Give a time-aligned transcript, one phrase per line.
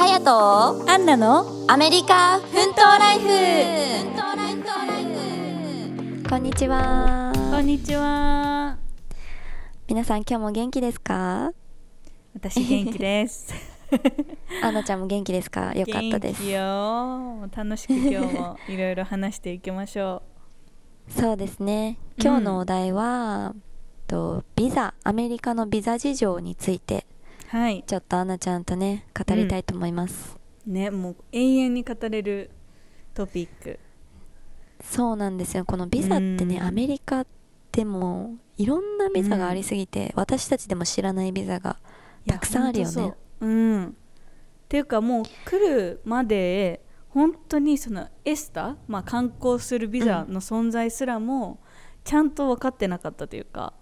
[0.00, 3.28] さやとアンナのアメリカ奮闘ライフ。
[6.26, 7.30] こんにちは。
[7.50, 8.78] こんにちは。
[9.86, 11.52] 皆さん今日も元気ですか？
[12.32, 13.52] 私元気です。
[14.64, 15.74] アンナちゃんも元気ですか？
[15.74, 16.40] よかったです。
[16.44, 17.48] 元気よ。
[17.54, 20.22] 楽しく今日もいろいろ話していきましょ
[21.10, 21.98] そうですね。
[22.18, 23.54] 今日のお題は、
[24.06, 27.19] とビザアメリカのビザ事情についてう
[27.50, 27.82] はい。
[27.84, 32.50] ちょっとアンナちゃんとね語りたいと思います、ねもう永遠に語れる
[33.12, 33.80] トピック。
[34.84, 35.64] そうなんですよ。
[35.64, 36.62] このビザってね、うん。
[36.62, 37.26] アメリカっ
[37.72, 41.76] てもういろんなビザがありすぎて、私たちでも知らないビザが
[42.24, 43.14] たくさんあるよね。
[43.40, 43.86] うん。
[43.88, 43.90] っ
[44.68, 51.58] ていうかもう来るまで本当にそのエスタ、まあ、観光するビザの存在すらも
[52.04, 53.72] ちゃんと分かってなかったというか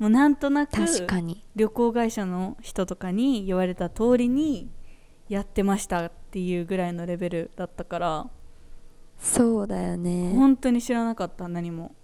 [0.00, 1.44] もうなんとなく確かに。
[1.54, 4.70] 旅行会社の人とかに言われた通りに
[5.28, 8.30] やってましたっていうぐらいのレベルだったから
[9.18, 10.32] そうだよね。
[10.34, 11.94] 本当に知らなかった何も。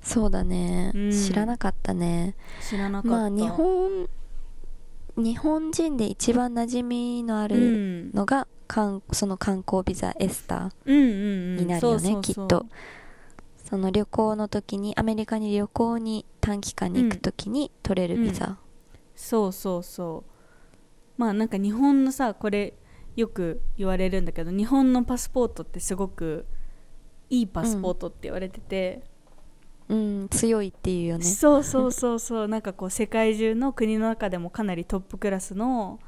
[0.00, 1.10] そうだね、うん。
[1.10, 2.34] 知らなかったね。
[2.62, 3.16] 知らなかった。
[3.18, 4.08] まあ日本
[5.16, 8.10] 日本人で一番馴染みのあうるん。
[8.12, 11.06] のが、かんその観光ビザエスタうんうんう
[11.54, 11.56] ん。
[11.58, 12.66] になるよねきっと
[13.68, 18.58] その旅行の時にアメリカに旅行に短期間に行く時に取れるビザ、
[19.14, 20.30] そうそうそう。
[21.16, 22.74] まあなんか日本のさこれ
[23.16, 26.46] よく言われるんだけど日本のパスポートってすごく
[27.28, 29.02] いいパスポートって言われてて、
[29.88, 31.24] うん強いっていうよね。
[31.24, 32.48] そうそうそうそう。
[32.48, 35.98] なんかこう世界中の国の中でもかなりトップクラスの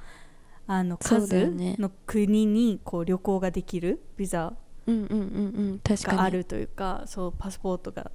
[0.67, 4.55] あの数の国にこう旅行ができるビザ
[4.89, 6.19] うんうんうんうん確かに。
[6.19, 8.11] があるというかそうパスポートが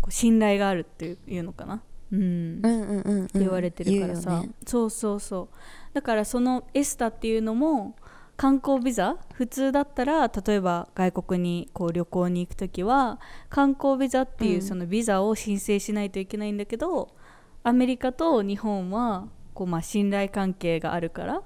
[0.00, 2.20] こう信頼があるっていうのかな、うん。
[2.20, 4.50] うんうんうんうん言われてるからさ、ね。
[4.66, 5.56] そうそうそう。
[5.94, 7.96] だからそのエスタっていうのも
[8.36, 13.18] 観光ビザ普通だったら例えば外国にこう旅行に行く時は
[13.48, 14.62] 観光ビザっていううん。
[14.62, 17.14] そのビザを申請しないといけないんだけど、
[17.62, 21.42] アメリカと日本はこうまあ信頼関係があるから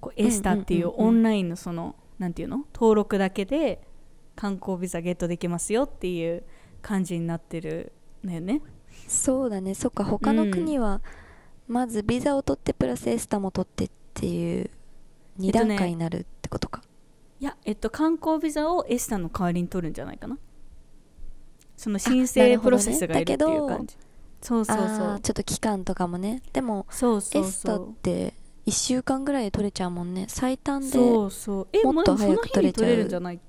[0.00, 1.08] こうエスタっていううんうんうんうん。
[1.08, 2.64] オンラインのそのなんていうの？
[2.74, 3.87] 登録だけで
[4.38, 6.44] 観光ビザゲットできますよっていう
[6.80, 7.90] 感じになってる
[8.24, 8.62] んだよね。
[9.08, 9.74] そうだね。
[9.74, 10.04] そっか。
[10.04, 11.00] 他の国は
[11.66, 14.70] まずビザを取ってプラスエスタも取ってっていう
[15.40, 16.82] 2えっとね段階になるってことか、
[17.40, 20.38] いや、えっと、観光ビザをエスタの代わりに取るんじゃないかな。
[21.76, 23.96] その申請プロセスがいるっていう感じ、
[24.40, 25.20] そうそうそう。
[25.20, 26.42] ちょっと期間とかもね。
[26.52, 28.34] でもそうそうエスタっそうて
[28.66, 30.26] 1週間ぐらいで取れちゃうもんね。
[30.28, 31.68] 最短でそうそう。
[31.72, 33.47] えもっと早く取れちゃうその日に取れるんじゃないっけ？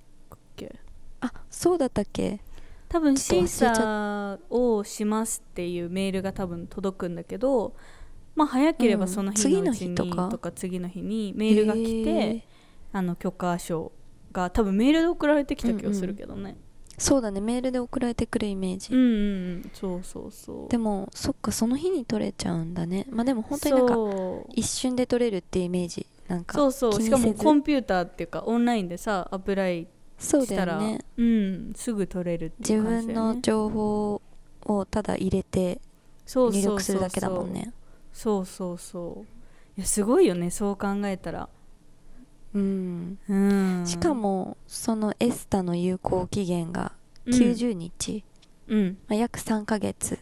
[1.22, 2.42] あそうだったっけ？
[2.88, 7.76] 多分審査をしますっていうメールが多分届くんだけど
[8.36, 9.10] まあ早ければうん。
[9.10, 10.52] その日のうちに、次の日とか？
[10.52, 12.48] 次の日にメールが来て、
[12.92, 13.92] あの許可証
[14.32, 16.56] が多分メールで送られてきた気がするけどね、
[16.98, 17.42] そうだね。
[17.42, 19.10] メールで送られてくるイメージ、うん、うんう
[19.58, 20.70] んそうそうそう。
[20.70, 23.06] でもそっかその日に取れちゃうんだね。
[23.10, 23.96] まあでも本当になんか
[24.54, 26.08] 一瞬で取れるっていうイメージ。
[26.28, 27.02] なんかそうそう。
[27.02, 29.88] しかもコンピューターっていうかオンラインでさアプライ
[30.20, 31.00] したらね。
[31.18, 31.74] うん。
[31.76, 33.36] すぐ取れるってい自う感じ分だよね。
[33.36, 34.22] の情報
[34.66, 35.82] をただ入れて
[36.28, 37.74] 入力するだけだもんね。
[38.14, 39.24] そうそうそう
[39.78, 41.50] いやすごいよねそう考えたら。
[42.54, 43.18] うん。
[43.28, 43.84] うん。
[43.86, 46.92] しかもそのエスタの有効期限が
[47.26, 47.34] うん。
[47.34, 48.24] 90日、
[48.68, 48.98] うん。
[49.08, 50.18] まあ、約3ヶ月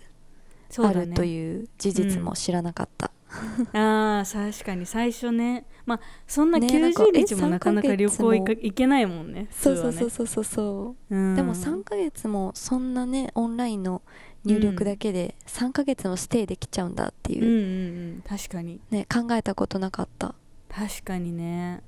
[0.77, 3.11] あるという事実も知らなかった、
[3.73, 5.65] あー確かに最初ね。
[5.85, 11.15] まあそんなねなんか90日えもなかなか3ヶ旅行行か行けないもんねそうそうそうそうそうそう。
[11.15, 11.35] うん。
[11.35, 14.01] でも3ヶ月もそんなねオンラインの
[14.43, 18.79] 入力だけで3ヶ月もステイできちゃうんだっていう、うんうんうん確かに。
[18.91, 20.35] ね考えたことなかった。
[20.69, 21.81] 確かにね。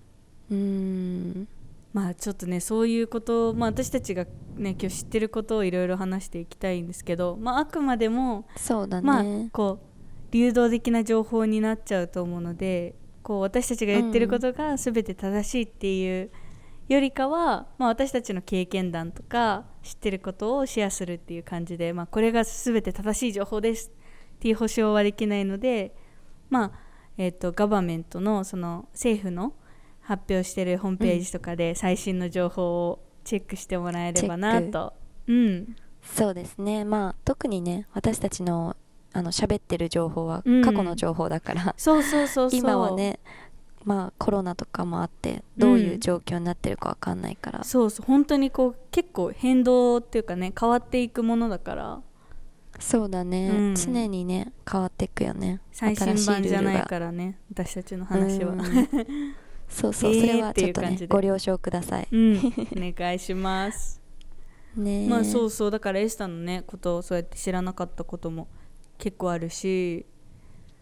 [0.50, 1.48] うーん。
[1.94, 4.26] まあちょっとねそういうこと、まあ、私たちが
[4.56, 9.89] ね今日知ってることをいろいろ話していきたいんですけど、まあ、あくまでもそうだね、まあこう
[10.32, 16.32] 流動的な情報になっちゃうと思うのでこう私たちが言ってることが全て正しいっていう
[16.88, 23.92] よりかは、まあ、私たちの経験談とか知ってることをシェアするっていう感じで、まあ、これが全て正しい情報です
[24.36, 25.96] っていう保証はできないので、
[26.50, 26.72] まあ
[27.18, 29.54] えー、とガバメントのその政府の
[30.02, 34.94] 発表してるホームページとかで最新の情報をチェックしてもらえればなと。
[35.28, 38.76] うん、そうですねまあ特にね私たちの
[39.14, 40.64] あの喋ってる情報はうん。
[40.64, 42.60] 過去の情報だから、そうそうそうそう。
[42.60, 43.20] 今はね
[43.86, 48.06] まあコロナとかもあってどういう状況になってるかわかんないから、そうそう。
[48.06, 52.02] 本当にこう結構変動っていうかね変わっていくものだから。
[52.80, 53.76] そうだね、うん。
[53.76, 55.62] 常にね変わっていくよね。
[55.72, 58.54] 最新版じゃないからね私たちの話は。
[58.54, 58.60] うん
[59.70, 62.08] そうそう、えーそれはちょっとねご了承ください。
[62.12, 62.38] うん。
[62.38, 62.42] お
[62.76, 64.02] 願いします。
[64.76, 65.72] ねまあそううそう。
[65.72, 68.48] だからエスタのねことをそうやって知らなかったことも
[69.00, 70.06] 結構あるし、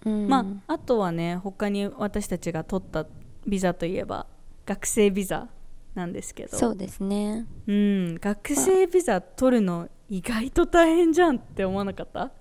[0.05, 3.05] ん、まああとはね他に私たちが取った
[3.45, 4.25] ビザといえば
[4.65, 5.47] 学生ビザ
[5.95, 6.57] なんですけど。
[6.57, 7.45] そうですね。
[7.67, 12.31] うん学生ビザ取るの意外と大変じゃんって思わなかった？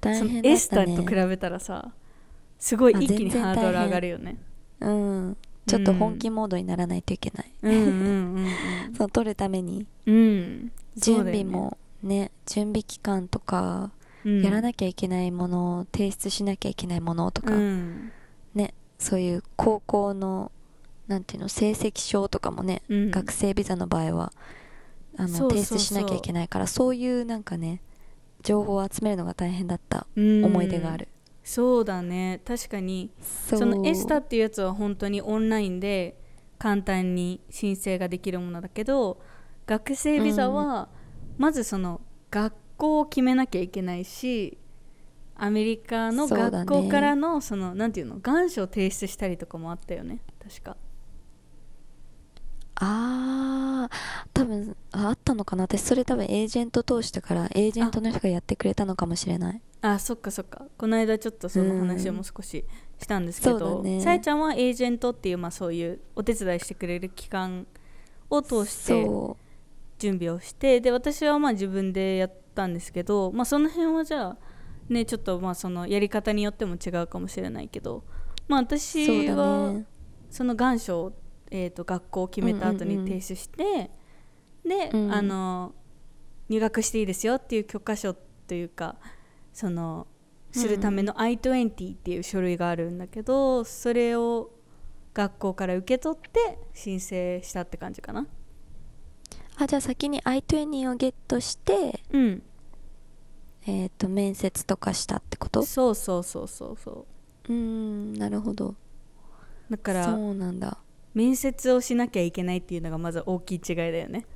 [0.00, 1.92] 大変だエスタと比べたらさ
[2.58, 4.38] すごいあ一気にハードル上がるよね。
[4.80, 5.36] うん。
[5.66, 8.46] ちょっと本気モードにならないといけない、うん。
[8.96, 9.86] その取るために。
[10.06, 10.14] うん。
[10.14, 18.12] うん準備もね準備期間とか、うんやらなきゃいけないもの提出しなきゃいけないものとか、うん。
[18.54, 20.50] ねそういう高校の
[21.06, 23.10] なんていうの成績書とかもね、うん。
[23.10, 24.32] 学生ビザの場合は
[25.16, 27.82] あの提出しなきゃいけないからそういうなんかね
[28.42, 30.44] 情報を集めるのが大変だったうん。
[30.44, 31.08] 思い出がある、
[31.42, 32.40] そうだね。
[32.44, 33.10] 確かに。
[33.20, 36.18] そのエスタっていうやつは本当にオンラインで
[36.58, 39.20] 簡単に申請ができるものだけど
[39.66, 40.88] 学生ビザは
[41.36, 42.00] まずその
[42.30, 44.58] 学校を決めなきゃいけないし
[45.36, 50.20] アメリカの学校からのそのなんていうの願書を提出したりとかもあったよね。
[50.42, 50.76] 確か。
[52.76, 53.94] あー
[54.32, 55.64] 多分ああったのかな。
[55.64, 59.60] 私それ多分エージェント通してからエージェントの人がやってくれたのかもしれない。
[59.82, 60.66] あそっかそっか。
[60.78, 62.64] この間ちょっとその話も少し
[62.98, 64.00] したんですけそうどだね。
[64.00, 67.66] さえ、ちゃんはエージェントっていう、まあ、そういうお手伝いしてくれる機関
[68.30, 69.36] を通してそ
[69.98, 74.36] 準備をしてで私はまあ自分でやったんですけど、まあ、その辺はじゃあ
[74.88, 78.04] ねちょっとまあそのやり方によっても違うかもしれないけど、
[78.48, 79.86] まあ、私だはね
[80.30, 81.12] その願書を、
[81.50, 83.90] えー、と学校を決めた後に提出して、
[84.64, 85.74] で、うんあの
[86.48, 88.96] 入学していいですよっていう許可書というか
[89.52, 90.06] その
[90.52, 94.50] するための I-20 っていう書類があるんだけどそれを
[95.14, 98.26] 学校から受け取って申請したって感じかな。
[99.56, 102.42] あじゃあ先に I20 をゲットしてうん。
[103.66, 105.62] えっ、と面接とかしたってこと？
[105.62, 107.06] そうそうそうそうそ
[107.48, 107.52] う。
[107.52, 108.74] ーんなるほど。
[109.70, 110.78] だからそうなんだ。
[111.14, 114.26] 面接をしなきゃいけないっていうのがまず大きい違いだよね。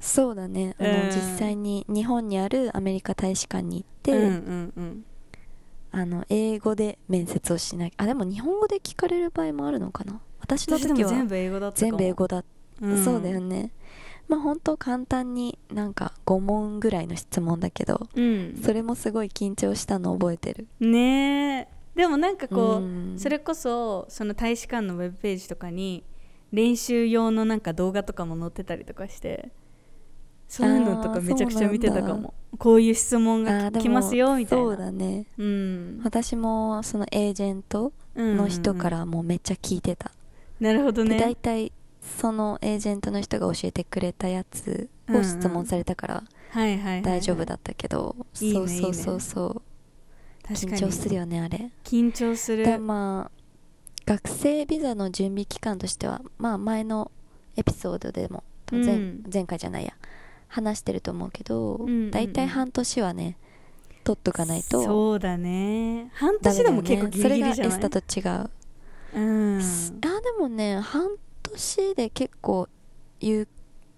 [0.00, 0.74] そうだね。
[0.78, 1.10] あの、うん。
[1.10, 5.04] 実際に日本にあるアメリカ大使館に行って、うんうんうん。
[5.92, 10.20] あの英語で面接をしなきゃあでも日本語で聞かれる場合もあるのかな？
[10.38, 12.44] 私の時はも全部英語だった全部英語だ、
[12.80, 13.04] うん。
[13.04, 13.72] そうだよね
[14.30, 18.60] まあ本当簡単になんか5問ぐらいの質問だけどうん。
[18.62, 20.68] それもすごい緊張したの覚えてる。
[20.78, 21.68] ねえ。
[21.96, 23.18] でもなんかこう、うん。
[23.18, 26.04] それこそその大使館のウェブページとかに
[26.52, 29.50] 練習用のなんか動画とかも載ってたりとかして
[30.46, 32.32] そういうのとかめちゃくちゃ見てたかも。
[32.56, 34.64] こういう質問が来ますよみたいな。
[34.64, 35.26] そうだね。
[35.38, 40.12] うん、私もそのエージェントの人かうんらもうめっちゃ聞いてた、
[40.60, 40.66] うん。
[40.66, 41.72] なるほどで大ね体
[42.18, 46.24] そのエージェントの人が教えてくれたやつを質問されたから
[46.54, 49.62] 大丈夫だったけど、いいねそうそうそうそ
[50.48, 50.52] う。
[50.52, 51.70] 緊張するよねあれ。
[51.84, 52.64] 緊張する。
[52.64, 53.40] でまあ
[54.06, 57.12] 学生ビザの準備期間としてはまあ前の
[57.56, 58.42] エピソードでも
[58.72, 59.24] 前,、うん。
[59.32, 59.92] 前回じゃないや。
[60.48, 62.10] 話してると思うけど、んうんうん。
[62.10, 63.36] 大体半年はね
[64.02, 66.10] 取っとかないとそうだね。
[66.14, 67.54] 半年でも結構ねギリギリじゃない？
[67.54, 68.50] それがエスタと違う。
[69.14, 69.60] うん。
[69.60, 71.08] あでもね半
[71.52, 72.68] 年で結構
[73.20, 73.48] ゆ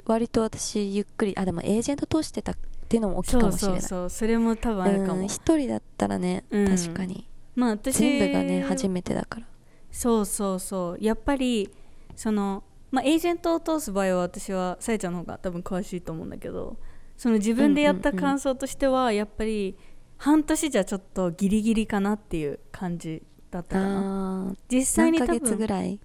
[0.04, 2.56] 割と私ゆっくりあでもエージェント通してたっ
[2.88, 3.80] ていうのも大きいかもしれない。
[3.80, 6.76] そうそうそれも多分あるかも、うん一人だったらね、うん。
[6.76, 7.28] 確かに。
[7.54, 9.46] まあ私全部がね初めてだから。
[9.90, 11.04] そうそうそう。
[11.04, 11.70] やっぱり
[12.16, 16.76] そのまあエージェントを通す場合は私はさえちゃんの方が多分詳しいと思うんだけど
[17.16, 19.76] その自分でやった感想としてはやっぱり
[20.18, 24.48] 半年じゃちょっとギリギリかなっていう感じだったかな。
[24.52, 26.00] あ実際に多何ヶ月ぐ分らい？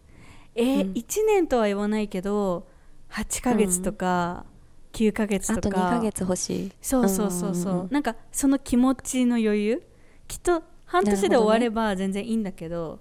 [0.58, 0.92] えーうん。
[0.94, 2.68] 1年とは言わないけど
[3.12, 4.46] 8ヶ月とか
[4.94, 6.72] 9ヶ月あととか、2ヶ月欲しい。
[6.82, 9.84] そうそうそうそう,、んんんなんかその気持ちの余裕？
[10.28, 13.00] きっと半年で終われば全然いいんだけど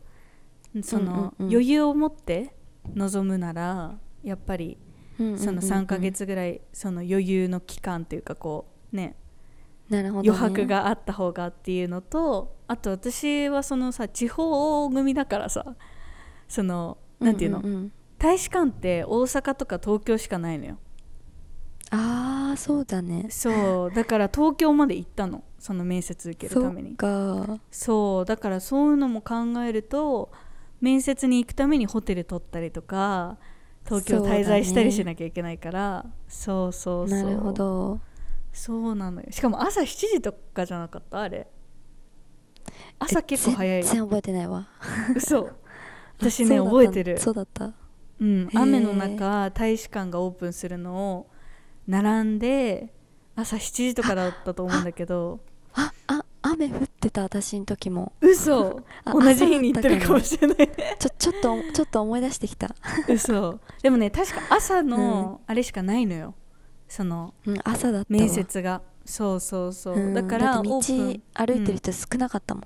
[0.83, 1.51] その、うんうんうん。
[1.53, 2.55] 余裕を持って
[2.95, 4.79] 臨むならやっぱり
[5.17, 9.17] その3ヶ月ぐらいその余裕の期間というかこうね。
[9.89, 15.65] なるほど、ね、余白があった方がっていうのとあと私はそのさ地方組だからさ
[16.49, 17.93] そのなんていうの、んんん。
[18.19, 20.79] 大使館って大阪とか東京しかないのよ。
[21.91, 23.27] ああそうだね。
[23.31, 25.45] そうだから東京まで行ったの。
[25.59, 26.97] その面接受けるそために。
[27.71, 30.31] そうだからそういうのも考えると
[30.81, 33.39] 面接に行くためにホテル取ったりとか
[33.85, 36.07] 東京滞在したりしなきゃいけないから。
[36.29, 37.23] そう,、そうそう。
[37.23, 38.01] なるほど。
[38.53, 39.27] そうなのよ。
[39.31, 41.21] しかも朝7時とかじゃなかった？
[41.21, 41.47] あれ。
[42.99, 44.69] 朝結構早い全然覚えてないわ。
[45.19, 45.57] そう
[46.19, 46.65] だった。
[46.65, 47.19] 覚えてる。
[47.19, 47.73] そうだった。
[48.21, 48.61] うん、ー。
[48.61, 51.27] 雨の中大使館がオープンするのを
[51.87, 52.93] 並んで
[53.35, 55.41] 朝7時とかだったと思うんだけど。
[55.75, 58.13] ああ雨降ってた私の時も。
[58.21, 58.83] 嘘。
[59.05, 60.71] あ同じ日に行ってるかもしれない。
[60.99, 62.75] ちょ ちょっとちょっと思い出してきた、
[63.09, 63.61] 嘘。
[63.83, 66.35] でもね確か朝のあれしかないのよ。
[66.89, 68.81] そのうん、朝だったわ面接が。
[69.05, 70.15] そうそうそう、うん。
[70.15, 71.21] だから道歩い
[71.65, 72.65] てる人少なかったもん、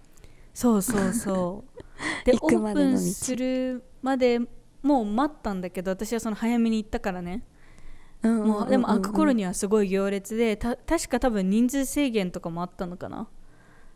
[0.54, 1.69] そうそうそう
[2.24, 4.40] でオープンするまで
[4.82, 7.42] もう待ったんだけど私はその早めに行ったからね。
[8.22, 8.48] うんうんうんうん。
[8.48, 13.28] もうでも開く頃にはすごい行列でた確か多分人数制限とかもあったのかな。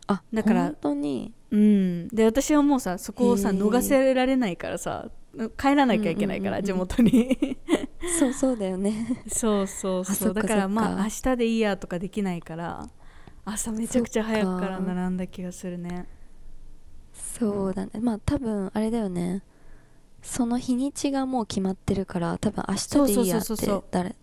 [0.07, 1.33] あだから本当に？
[1.51, 2.07] うん。
[2.09, 5.09] で私はもうさそこをさ逃せられないからさ
[5.57, 6.87] 帰らなきゃいけないから、うんうんうんうん。
[6.87, 7.57] 地元に。
[8.19, 9.23] そうそうだよね。
[9.27, 12.87] そうそうあそそうだからまあ明日でいいやとかできないから
[13.43, 16.07] 朝めちゃくちゃ早くから並んだ気がするね
[17.15, 17.91] そうだね。
[18.01, 19.41] まあ多分あれだよね。
[20.21, 24.15] その日にちがもう決まってるから多分明日でいいやって誰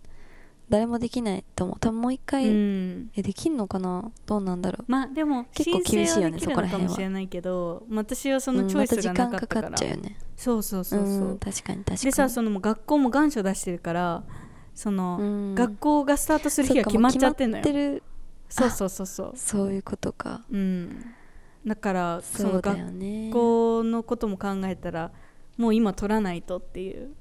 [0.69, 1.79] 誰もできないと思う。
[1.79, 3.11] 多分もう一う回、ん。
[3.15, 4.11] えできんのかな？
[4.27, 4.85] どうなんだろう。
[4.91, 6.89] まあでも結構申厳しいよねそこら辺は。
[6.89, 10.19] かもしれないけど、まあ私はそのうんチョイスがまた時間かなかったか、からっちゃうよね。
[10.37, 11.99] そうそうそうそう、ん確かに確かに。
[11.99, 14.25] でさそのもう学校も願書出してるから
[14.75, 15.55] その、うん。
[15.55, 17.65] 学校がスタートする日がそ決まっちゃってんのよ。
[18.49, 19.33] そうそうそうそう。
[19.37, 20.43] そういうことか。
[20.51, 21.15] うん
[21.67, 22.77] だからその学
[23.31, 25.13] 校のことも考えたら
[25.57, 27.15] もう今取らないとっていう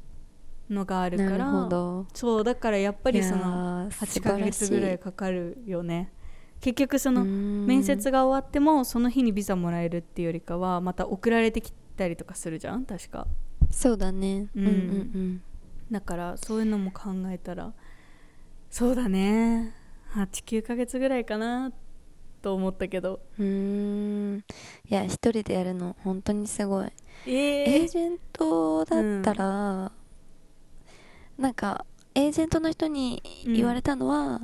[0.69, 2.07] のがあるかなるほらど。
[2.13, 6.11] そうだからやっぱりそのの8ヶ月ぐらいかかるよね。
[6.59, 12.85] 結局その面面接が終わってもその日にビザもらえるっていうよりかはまた送られてきたりとかするじゃん？
[12.85, 13.27] 確か。
[13.69, 14.47] そうだね。
[14.55, 15.41] ううんんうん。
[15.91, 17.73] だからそういうのも考えたら
[18.69, 19.75] そうだね。
[20.15, 21.71] 89ヶ月ぐらいかな
[22.41, 23.19] と思ったけど。
[23.39, 24.37] うんうーん。
[24.89, 26.87] いや一人でやるの本当にすごい。
[27.27, 29.91] えエージェントだったら、
[31.37, 34.41] なんかエージェントの人に言われたのは、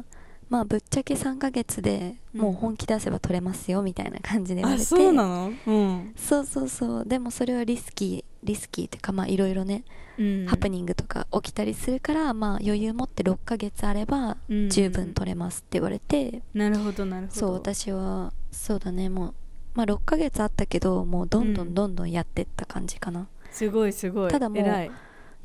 [0.49, 4.83] まあぶっちゃけ3ヶ月でもう本気出せば取れますよみたいな感じで言われて。
[4.83, 5.51] あそうなの？
[5.65, 7.05] うん、そうそうそう。
[7.05, 9.83] でもそれはリスキーリスキーっていうかまあいろいろね、
[10.17, 14.69] うん、ハプニングとか起きたりするからまあ余裕持って6ヶ月あればうん。
[14.69, 17.39] 十分取れますって言われて、なるほどなるほど。
[17.39, 19.09] そう私はそうだね。
[19.09, 19.33] もう
[19.75, 24.31] まあ6ヶ月あったけどもうどんどんどんどんやってった感じかな、すごいすごい。
[24.31, 24.91] ただもう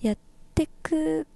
[0.01, 0.17] やっ
[0.55, 1.27] てく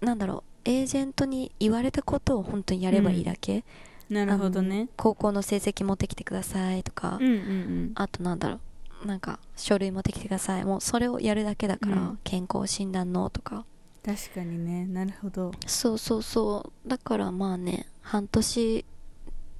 [0.00, 3.64] なんだろうエージェントに言われたことを本当にやればいいだけ、
[4.08, 4.88] なるほどね。
[4.96, 7.92] 高校の成績持ってきてくださいとか、うんうんうん。
[7.94, 8.60] あとなんだろう
[9.04, 10.64] なんか書類持ってきてください。
[10.64, 12.18] もうそれをやるだけだから、うん。
[12.24, 13.64] 健康診断のとか。
[14.04, 14.86] 確かにね。
[14.86, 15.52] なるほど。
[15.66, 16.88] そうそうそう。
[16.88, 18.84] だからまあね半年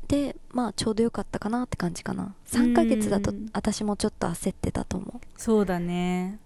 [0.09, 2.35] でまあちょうどよかったかなって感じかな。
[2.47, 3.49] 3ヶ月だとうん。
[3.53, 5.21] 私もちょっと焦ってたと思う。
[5.37, 6.39] そうだね。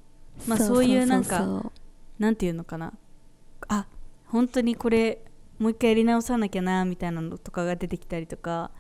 [0.46, 1.72] まあそういうなんかそう
[2.18, 2.92] なんていうのかな。
[3.68, 3.86] あ
[4.26, 5.20] 本当にこれ
[5.58, 8.70] もう一回やり直さなきゃなみたいなのとかが出てきたりとか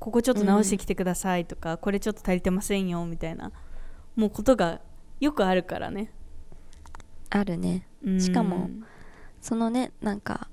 [0.00, 3.52] ここちょっと直してきてくださいとか、これちょっと足りてませんよみたいな
[4.16, 4.80] もうことが
[5.20, 6.10] よくあるからね、
[7.28, 7.86] あるね。
[8.02, 8.20] うん。
[8.20, 8.70] しかも
[9.40, 10.48] そのねなんか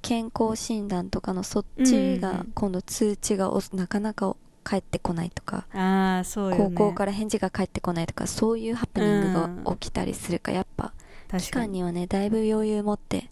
[0.00, 6.76] 健康診断とかのそっちが今度通知がおなかなか返ってこないとか、ああそうよね。
[6.76, 10.92] 高校から返事が返ってこないとかそういうハプニングが起きたりするからやっぱ
[11.38, 13.28] 期間にはねだいぶ余裕持って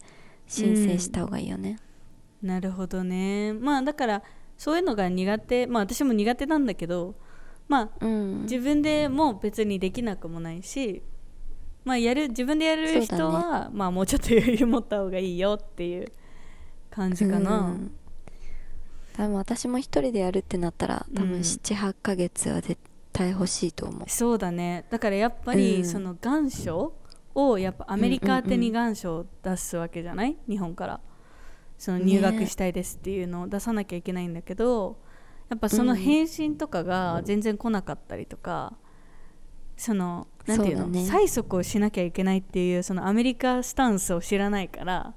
[0.47, 1.79] 申請した方がいいよね、
[2.41, 3.53] なるほどね。
[3.53, 4.23] まあだから
[4.61, 7.15] そういうのが苦手まあ私も苦手なんだけど
[7.67, 8.41] まあうん。
[8.43, 11.01] 自分でも別にできなくもないし
[11.83, 16.11] まあやる自分でやる人は、まあもうちょっと余裕持った方がいいよっていう
[16.91, 17.91] 感じかな、うん。
[19.13, 21.39] 多分私も一人でやるってなったら多分うん。
[21.39, 22.79] 78ヶ月は絶
[23.11, 24.85] 対欲しいと思う、そうだね。
[24.91, 25.85] だからやっぱり、うん。
[25.85, 26.93] その願書
[27.33, 30.99] をやっぱアメリカ宛てに願書を出すわけじゃない、日本から
[31.81, 34.99] その入学したいですっていうのを出さなきゃいけないんだけど、
[35.49, 38.75] やっぱその返信とかが全然来なかったりとか、
[39.75, 40.99] そのなんていうのね。
[40.99, 45.15] 催促をしなきゃいけないっていうそのアメリカスタンスを知らないから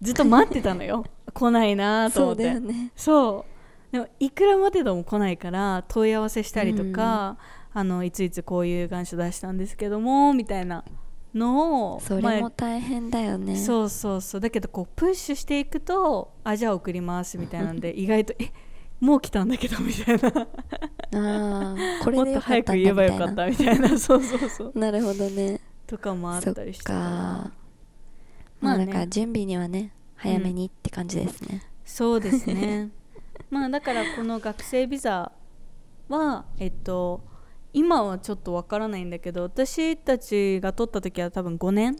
[0.00, 1.04] ずっと待ってたのよ。
[1.34, 2.44] 来ないなとそう思って。
[2.44, 2.90] だよね。
[2.96, 3.44] そ
[3.90, 3.92] う。
[3.92, 7.36] でもいくら待てども来ないから問い合わせしたりとか、
[7.74, 10.86] あのいついつこういう願書出したんですけどもみたいな
[11.34, 14.40] のをそれまあも大変だよね、そうそうそう。
[14.40, 18.52] だけどこうプッシュしていくとあじゃあ送りますみたいなんで 意外とえ
[19.00, 20.46] もう来たんだけどみたいな。
[21.14, 23.88] あーこれ もっと早く言えばよかったみたいな。
[23.98, 24.72] そうそうそう。
[24.78, 25.60] なるほどね。
[25.86, 26.92] とかもあったりして。
[26.92, 27.50] まあ
[28.60, 32.90] まあねだから準備にはね早めにって感じですね、そうですね。
[33.50, 35.32] まあだからこの学生ビザ
[36.08, 37.24] はえっと
[37.72, 41.96] 今はちょっとわからないんだけど私たちが取った時は多分5年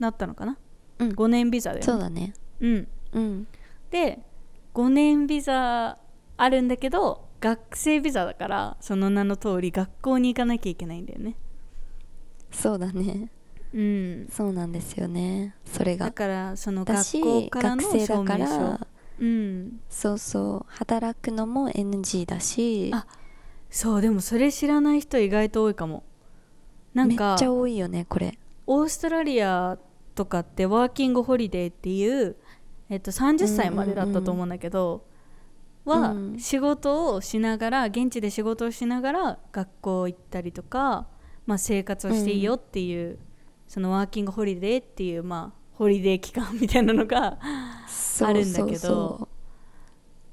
[0.00, 0.58] だったのかな、
[0.98, 1.08] うん。
[1.10, 1.84] 5年ビザだよね。
[1.84, 2.34] そうだね。
[2.60, 2.88] うん。
[3.12, 3.46] うん。
[3.90, 4.20] で
[4.74, 5.98] 5年ビザ
[6.36, 11.36] あるんだけど学生ビザだからその名の通り学校に行かなきゃいけないんだよね。
[12.50, 13.30] そうだね。
[13.74, 14.28] うん。
[14.30, 15.56] そうなんですよね。
[15.64, 18.24] それだがからその学校からの学生だ証明書。
[18.24, 18.86] から
[19.18, 19.80] うん。
[19.88, 20.72] そうそう。
[20.72, 23.06] 働くのも NG だしあ
[23.72, 26.04] そうでもそれ知らない人意外と多いかも。
[26.92, 28.38] なんめっかちゃ多いよねこれ。
[28.66, 29.78] オーストラリア
[30.14, 32.36] とかってワーキングホリデーっていう、
[32.90, 35.06] えっと、30歳までだったと思うんだけど、
[35.86, 41.06] はうん仕事をしながら現地で仕事をしながら学校行ったりとか、
[41.46, 43.18] まあ、生活をしていいよっていう、
[43.66, 47.38] そのワーキングホリデーっていう、まあ、ホリデー期間みたいなのが
[48.20, 49.28] あるんだけど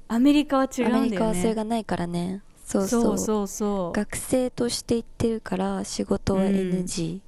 [0.08, 0.98] アメリカは違うんだよね。
[0.98, 3.46] アメリカはそれがないからねそうそう。
[3.48, 6.54] そう学生として行ってるから仕事はうん。
[6.54, 7.20] NG、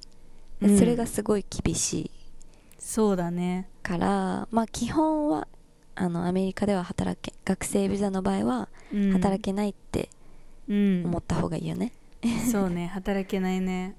[0.61, 0.77] うん。
[0.79, 2.11] それがすごい厳しい。
[2.79, 3.67] そうだね。
[3.81, 5.47] からまあ基本は
[5.95, 9.11] あのアメリカでは働け学生ビザの場合はうん。
[9.11, 10.09] 働けないって
[10.69, 11.05] うん。
[11.05, 11.91] 思った方がいいよね、
[12.51, 12.87] そうね。
[12.87, 13.95] 働けないね。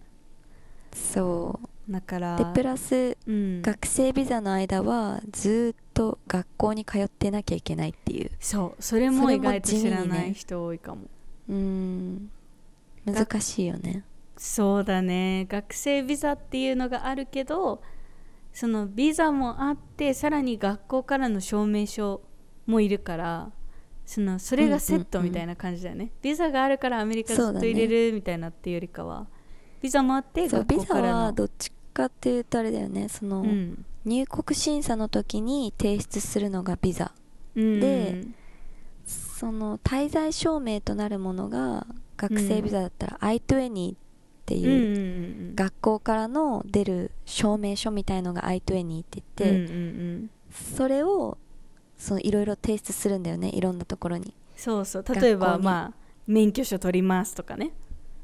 [0.94, 1.60] そ
[1.90, 8.30] だからうでプラスうん、学生ビザの間はずっと学校に通ってなきゃいけないっていう。
[8.40, 8.82] そう。
[8.82, 11.02] それも意外と知らない人多いかも、
[11.48, 12.30] うーん。
[13.04, 14.04] 難しいよね。
[14.36, 15.46] そうだね。
[15.48, 17.82] 学生ビザっていうのがあるけど
[18.52, 22.20] そのビザもあってさらに学校からの証明書
[22.66, 23.52] もいるから
[24.06, 29.26] そのそれがセットみたいな感じだよね、ビザがあるからアメリカずっと入れるみたいなっていうよりかは、
[29.80, 31.22] ビザもあって学校からの。
[31.24, 33.08] はどっちかっていうとあれだよね。
[33.08, 33.84] その、うん。
[34.04, 37.12] 入国審査の時に提出するのがビザ。
[37.56, 37.80] うん。
[37.80, 38.26] で
[39.44, 41.86] その滞在証明となるものが
[42.16, 43.96] 学生ビザだったら I20 っ
[44.46, 50.28] ていう、うん学校からの出る証明書みたいのが I20 って言って、
[50.76, 51.36] それを
[51.98, 54.34] そのいろいろ提出するんだよねいろんなところに。
[54.56, 55.04] そうそう。
[55.14, 55.94] 例えばまあ
[56.26, 57.72] 免許証取りますとかね。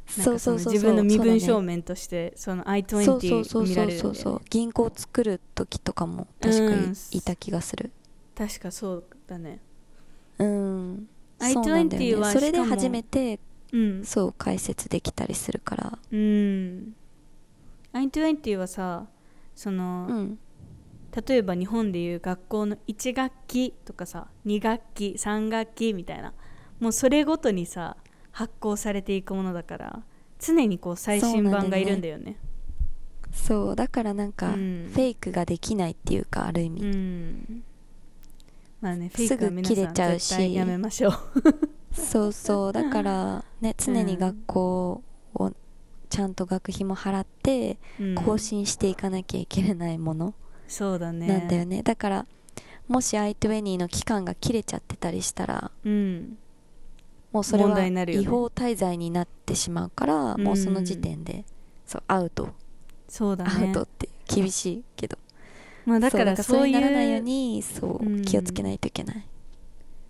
[0.08, 0.72] そうかそうそう。
[0.72, 3.98] の自分の身分証明明としてそのそうそうそう I20 見そうられるんだよね。
[3.98, 6.74] そうそう銀行作る時とかも確か
[7.12, 7.92] いた気がする。
[8.34, 9.60] 確かそうだね
[10.40, 12.24] うん、I20 そうなんだよね。
[12.24, 13.40] はそれで初めて
[13.72, 14.04] うん。
[14.04, 15.98] そう解説できたりするから。
[16.10, 16.94] うん。
[17.92, 19.06] I20 はさ
[19.54, 20.38] その、うん
[21.26, 26.32] 例えば日本でいう学校の1学期とかさ2学期3学期みたいな
[26.78, 27.96] もうそれごとにさ
[28.30, 30.02] 発行されていくものだから
[30.38, 32.36] 常にこう最新版がいるんだよね。
[33.32, 34.90] そうだからなんか、うん。
[34.92, 37.64] フェイクができないっていうかある意味、うん
[38.80, 41.14] まあねフェイクは皆すぐ切れさんちゃうし絶対やめましょう。
[41.92, 42.72] そうそう。
[42.72, 45.02] だからね常に学校
[45.34, 45.52] を
[46.08, 48.14] ちゃんと学費も払ってうん。
[48.14, 50.34] 更新していかなきゃいけないもの
[50.68, 51.26] そうだね。
[51.26, 51.82] なんだよね。
[51.82, 52.26] だから
[52.88, 56.38] もし i20 の期間が切れちゃってたりしたらうん。
[57.32, 61.44] もうそれ問は違法滞在になってしまうから、もうその時点で
[61.86, 62.52] そうアウト、ア
[63.08, 63.70] そうだね。
[63.70, 65.16] ウトって厳しいけど
[65.86, 68.22] まあだからそそうういうならないようにそう、うん。
[68.22, 69.26] 気をつけないといけない。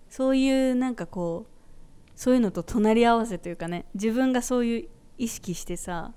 [0.09, 1.51] そういうなんかこう
[2.15, 6.13] そういうのと隣り合わせというかね自分がそういう意識してさ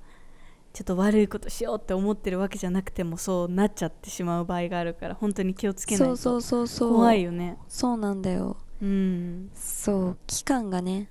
[0.72, 6.92] ちょっと悪いことしようって思ってるわけじゃなくてもそうなっちゃってしまう場合があるから本当に気をつけないとそうそうそうそう。
[6.94, 7.56] 怖いよね。
[7.68, 8.56] そうなんだよ。
[8.82, 9.50] うん。
[9.54, 11.08] そう期間がね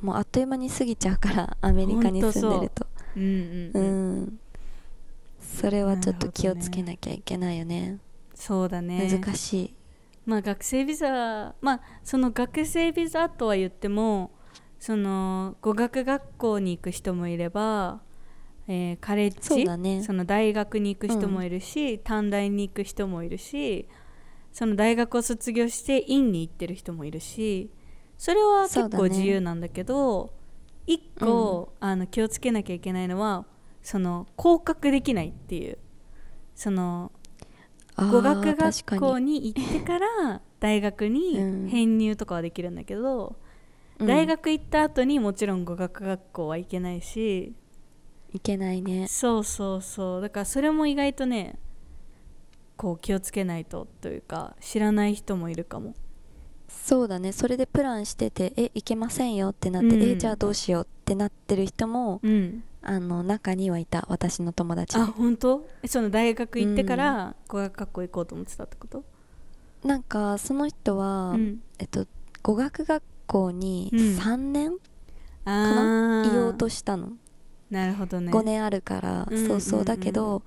[0.00, 2.86] もうあっという間に過ぎちゃうからアメリカに住んでると。
[3.14, 3.20] う。
[3.20, 4.40] んうんううん、ん
[5.56, 7.98] それはちょっと気をつけななきゃいけないよね。
[8.34, 9.08] そうだね。
[9.10, 9.74] 難しい。
[10.26, 14.30] まあ学生ビザまあその学生ビザとは言っても
[14.78, 18.02] その語学学校に行く人もいれば、
[18.68, 20.02] えーカレッジそうだね。
[20.02, 23.88] その大学に行く人もいるし、短大に行く人もいるし
[24.52, 27.70] その大学を卒業して院に行ってる人もいるし
[28.16, 30.32] それは結構自由なんだけど
[30.86, 33.44] 一個、あの気をつけなきゃいけないのは
[33.88, 35.78] その降格できないっていう
[36.54, 37.10] その
[37.96, 41.68] 語学学校にに行ってから大学にうん。
[41.68, 43.36] 編入とかはできるんだけど、
[43.98, 44.06] うん。
[44.06, 47.54] 大学行った後にもちろん語学学校は行けないし。
[48.30, 49.08] いけないね。
[49.08, 50.20] そうそうそう。
[50.20, 51.58] だからそれも意外とね
[52.76, 55.94] こう気をつけないとというか知らない人もいるかも。
[56.68, 57.32] そうだね。
[57.32, 60.02] それでプランしててえいけませんよってなって、うん。
[60.02, 64.96] えじゃあどうしようってなってる人もうんあの中にはいた私の友達。
[64.96, 65.68] であ本当？
[65.82, 69.04] えその大学行ってから語学学校行こうと思ってたってこと？
[69.84, 71.60] なんかその人は、うん。
[71.78, 72.06] えっと
[72.42, 73.98] 語学学校にうん。
[73.98, 74.78] 3年、か
[75.44, 76.20] な？
[76.22, 77.12] あー言おうとしたの。
[77.70, 78.32] なるほどね。
[78.32, 79.82] 5年あるから、うんそうそうう。
[79.82, 80.42] んだけど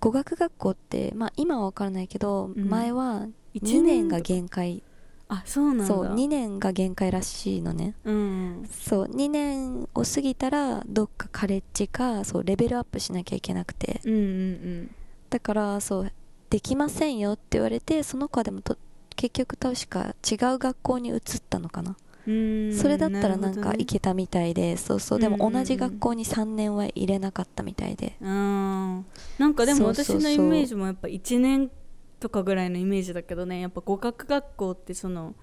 [0.00, 2.68] 語学学校ってまあ今は分からないけど、うん。
[2.70, 4.82] 前は一2年が限界
[5.28, 5.86] あそうなんだ。
[5.86, 7.94] そう2年が限界らしいのね。
[8.04, 8.14] うん。
[8.14, 8.16] う
[8.62, 14.00] んそう2年を過ぎたらどっかカレッジかそうレベルアップしなきゃいけなくて。
[14.04, 14.90] うんうん
[15.30, 16.12] だからそう
[16.48, 18.78] できませんよって言われてその子はでもと
[19.14, 21.96] 結局確か違う学校に移ったのかな。
[22.26, 22.74] うん。
[22.74, 25.52] それだったらなんか行けたみたいで、そうそうでうんうんうん。
[25.52, 28.16] も同じ学校に3年は入れなかったみたいで。
[28.22, 29.02] あー。
[29.38, 31.70] なんかでも私のイメージもやっぱ1年
[32.20, 35.34] とかぐらいのイメージだけどねやっぱ語学学校ってその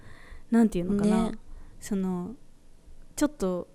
[0.50, 1.38] なんていうのかな、ね。
[1.80, 2.34] その
[3.14, 3.68] ちょっと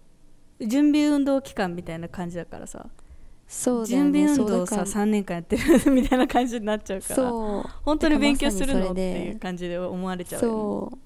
[0.60, 2.88] 準備運動期間みたいな感じだからさ
[3.48, 5.06] そうだよ準備ね運動をさそうだから。
[5.06, 7.24] 3年間やってるみたいな感じになっちゃうから
[7.84, 10.98] 本当に勉強するのっていう感じで思われちゃうよね。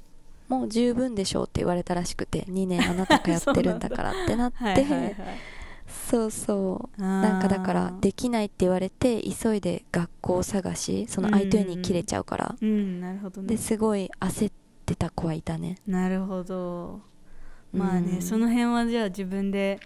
[0.48, 4.86] もう十分でしょうって言われたらしくて2年あなたがやってるんだからってなって
[5.88, 7.02] そうそう。
[7.02, 13.48] ななんかだからできないって言われて急いで学校探しその相手に切れちゃうから、うんなるほどね。
[13.48, 14.54] ですごい焦っ
[14.86, 15.78] てた子はいたね。
[15.88, 17.02] なるほど。
[17.72, 19.80] まあね、うんその辺はじゃあ自分で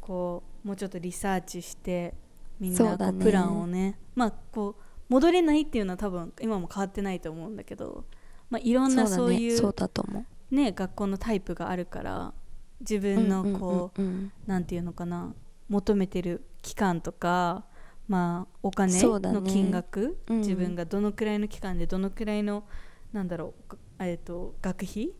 [0.00, 2.14] こうもうちょっとリサーチして
[2.58, 8.04] みんなこうプランをねまあこう戻れないっていうのは多分今も変わってないと思うんだけど、
[8.48, 10.54] まあ、いろんなそういうねそうだと思う。
[10.54, 12.32] ね学校のタイプがあるから
[12.80, 14.32] 自分のこう,、うんうんうん。
[14.46, 15.34] なんていうのかな
[15.68, 17.64] 求めてる期間とか
[18.08, 20.38] まあお金の金額、うん。
[20.38, 22.64] 自分がどのくらいの期間でどのくらいの
[23.12, 25.12] なんだろう、えー、と学費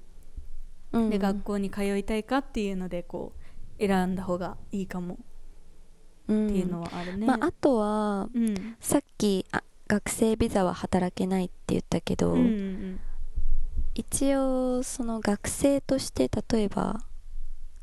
[0.92, 1.03] うん。
[1.05, 3.33] うんで学校に通いたいかっていうのでこ
[3.79, 5.18] う選んだ方がいいかも。
[6.29, 6.46] うん。
[6.49, 7.27] っていうのはあるね。
[7.27, 8.77] まあ、あとはうん。
[8.81, 13.01] さっきあ学生ビザは働けないって言ったけど、うんうん。
[13.94, 17.01] 一応その学生として例えば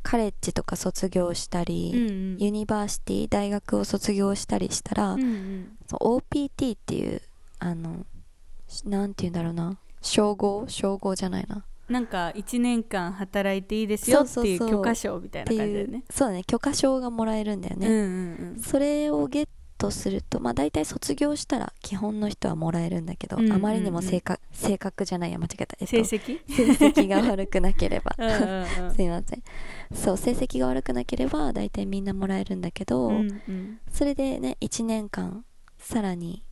[0.09, 2.37] カレッジとか卒業したり、うんうん。
[2.37, 5.77] university 大学を卒業したりしたら、うんうん。
[5.91, 7.21] OPT っていう
[7.59, 8.05] あの
[8.69, 9.77] しなんて言うんだろうな。
[10.01, 10.63] 称号？
[10.69, 11.65] 称号じゃないな。
[11.89, 16.03] なんか1年間働いていいですよっていう許可証みたいな感じだよね。
[16.09, 18.61] そうだね許可証がもらえるんだよね、うんうん。
[18.61, 26.39] それをゲットするとまあ大体卒業したら基本の人はもらえるんだけど、うんうんうんあまりにも正確正確じゃないや間違えた、えっと、成績？
[26.47, 28.15] 成績が悪くなければ。
[28.19, 28.95] うんうんうん。
[28.95, 29.43] すいません。
[29.93, 33.79] そう成績が悪くなければ大体みんなもらえるんだけど、うんうん。
[33.91, 35.45] それでね1年間
[35.77, 36.43] さらに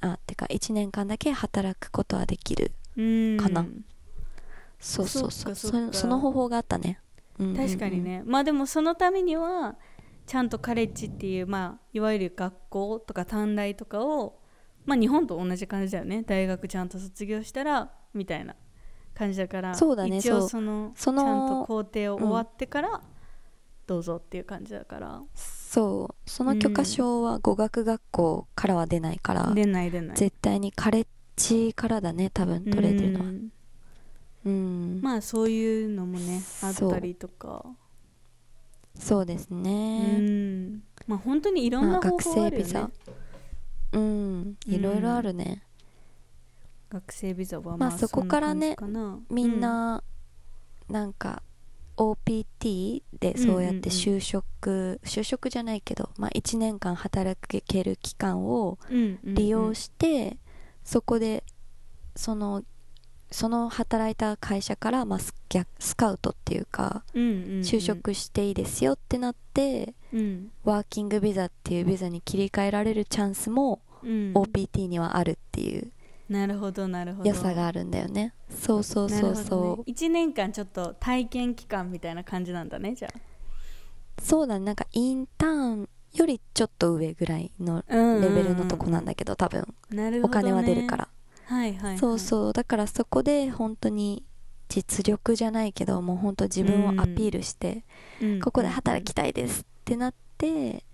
[0.00, 2.72] あてか1年間だけ働くことはできる。
[2.96, 3.36] うん。
[3.36, 3.66] かな。
[4.78, 5.54] そうそうそう。
[5.54, 5.92] そっかそっか。
[5.92, 7.00] そその方法があったね、
[7.38, 7.66] うんうんうん。
[7.66, 8.22] 確かにね。
[8.24, 9.76] まあでもそのためには
[10.26, 14.40] ちゃんとカレッジっていうまあいわゆる学校とか短大とかを
[14.84, 16.22] まあ日本と同じ感じだよね。
[16.22, 18.54] 大学ちゃんと卒業したらみたいな
[19.14, 20.18] 感じだからそうだね。
[20.18, 23.00] 一応そのそのちゃんと工程を終わってから
[23.86, 26.30] どうぞっていう感じだから、そう。
[26.30, 30.16] その許可証は語学学校からは出ないから、出ない出ない。
[30.16, 33.26] 絶対にカレッジからだね多分取れてるのは。
[33.26, 33.50] うん
[34.44, 37.64] うん、まあそういうのもねあったりとか
[38.98, 40.82] そうですうね、ん。
[41.06, 42.90] まあ本当にいろんな方法あるよね、生ビザ。
[43.92, 44.56] うん。
[44.66, 45.62] いろいろあるね、
[46.90, 48.76] 学生ビザはまあまあそこからね
[49.30, 50.02] みんな、
[50.88, 51.42] なんか
[51.96, 59.34] OPT でそうやって就職、就職じゃないけど、まあ、1年間働ける期間をうんうんうん。
[59.34, 60.36] 利用して、
[60.84, 61.42] そこで
[62.14, 62.62] その
[63.36, 67.60] その働いた会社から、まあ、ス逆スカウトっていうかうんうんうん。
[67.60, 70.50] 就職していいですよってなって、うん。
[70.64, 74.32] ワーキングビザっていうビザに切り替えられるチャンスもうん。
[74.32, 75.92] OPT にはあるっていう。
[76.30, 77.28] なるほどなるほど。
[77.28, 78.32] 良さがあるんだよね。
[78.48, 83.10] そうそうそうそう、1年間ちょっと体験期間みたいな感じなんだねじゃ
[84.22, 84.64] そうだね。
[84.64, 89.74] なんかインターンよりちょっと上ぐらいのあレレベルのとこなんだけど多分。
[89.90, 91.08] なるほど、ね、お金は出るから、
[91.46, 92.52] はいはい、はい、そうそう。
[92.52, 94.24] だからそこで本当に
[94.68, 97.84] 実力じゃないけどもう本当自分をアピールして、
[98.20, 98.40] うん。
[98.40, 100.84] ここで働きたいですってなって、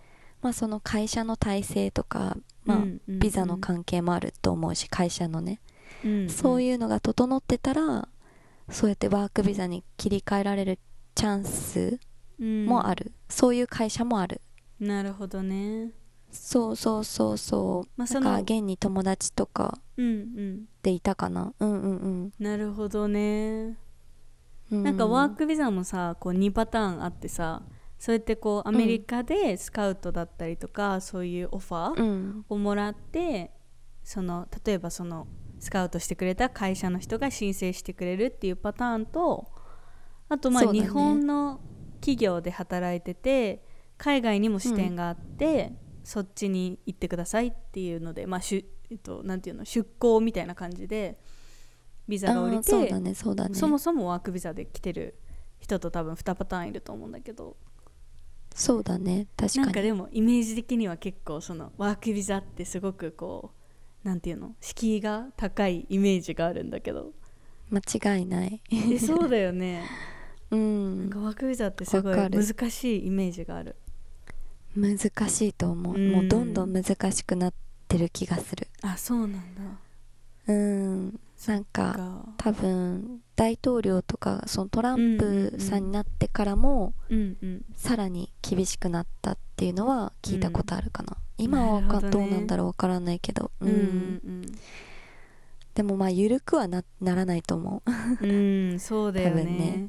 [0.43, 3.19] まあ、その会社の体制とか、まあうんうんうん。
[3.19, 5.61] ビザの関係もあると思うし会社のね、
[6.05, 8.09] うんそういうのが整ってたら
[8.69, 10.79] そうやってワークビザに切り替えられる
[11.15, 12.01] チャンス
[12.41, 14.41] うんもある、そういう会社もある。
[14.81, 15.93] なるほどね
[16.33, 20.64] そうそうそうそう、まあそのだから現に友達とかうんうん。
[20.83, 21.53] でいたかな。
[21.61, 21.88] うんう
[22.27, 23.79] んなるほどね。
[24.71, 24.83] うん。
[24.83, 27.62] なんかワークビザもさこう2パターンあってさ
[27.99, 32.45] そうやってこうアメリカでスカウトだったりとか、そういうオファーうん。
[32.49, 33.53] をもらって
[34.03, 35.29] その例えばその
[35.61, 39.47] スカウトしてくれた会社の人が申請してくれるっていうパターンと
[40.29, 40.81] あとまあそうだね。
[40.81, 41.61] 日本の
[42.01, 43.64] 企業で働いてて
[43.97, 45.73] 海外にも支店があって、
[46.05, 51.19] そっちに行ってくださいっていうので、まあしゅえっと、なんていうの出向みたいな感じで
[52.09, 53.55] ビザが降りてそうだねそうだね。
[53.55, 55.15] そもそもワークビザで来てる
[55.61, 57.57] 人と多分2パターンいると思うんだけど。
[58.55, 59.65] そうだね確かに。
[59.65, 63.53] なんかでもイメージ的には結構そのワークビザってすごくこ
[64.05, 67.12] うなんていうの敷居が高いイメージがあるんだけど。
[67.71, 67.81] 間
[68.17, 68.61] 違いない。
[68.71, 69.85] えそうだよね。
[70.51, 70.61] うな
[71.17, 73.77] んワークビザってすごい難しいイメージがある
[74.77, 76.11] 難しいと思う、うん。
[76.13, 77.55] もうどんどん難しくなっ
[77.89, 78.69] てる気がする。
[78.83, 79.63] あそうなんだ。
[80.49, 81.21] うん。
[81.47, 87.65] なんかが多分大統領とかそのトランプさんになってからもうんうん。
[87.77, 91.45] さらに厳しくなったっていうのは聞いたことあるかな、うん。
[91.45, 94.47] 今はどねどうなんだろうわからないけど、うんうん
[95.75, 98.27] でもまあ緩くはなならないと思う。
[98.27, 99.45] うん、うん、そうだよね。
[99.45, 99.89] ね。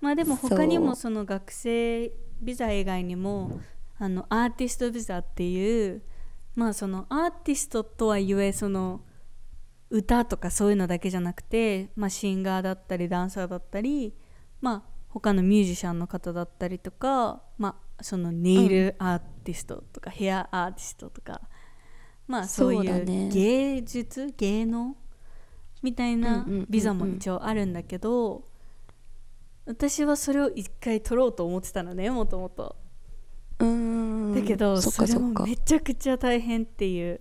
[0.00, 3.60] まあでも他にもそその学生ビザ以外にも
[4.00, 6.02] あのアーティストビザっていう
[6.54, 9.02] まあそのアーティストとはいえその
[9.90, 14.14] 歌とかそういうのだけじゃなくて、まあ、シンガーだったりダンサーだったり、
[14.60, 21.42] まあ、他のミュージシャンの方だったりとか、まあ、そのネイルアーティストとか、ヘアアーティストとか、
[22.28, 24.96] まあ、そういうそうだね芸術芸能
[25.82, 28.44] みたいなビザも一応あるんだけど、
[29.66, 32.76] 私はそれを一回取ろうと思ってたのねもともと。
[34.50, 37.20] けど、それもめちゃくちゃ大変っていう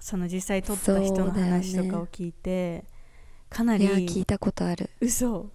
[0.00, 2.84] その実際取った人の話とかを聞いて、
[3.50, 4.90] かないりや聞いたことある。
[5.00, 5.50] 嘘。